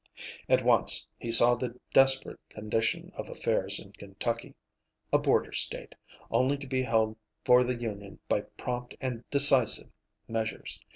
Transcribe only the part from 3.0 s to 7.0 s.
of affairs in Kentucky a border State, only to be